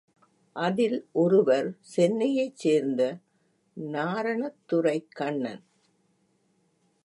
[0.55, 3.17] அதில் ஒருவர் சென்னையைச் சேர்ந்த
[3.77, 5.61] நாரணதுரைக்கண்னன்.